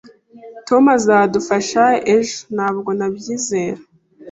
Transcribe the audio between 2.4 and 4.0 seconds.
"Ntabwo nabyizera."